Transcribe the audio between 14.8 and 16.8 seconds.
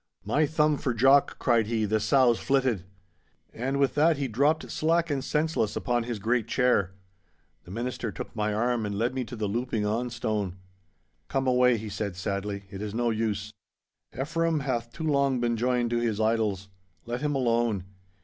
too long been joined to his idols.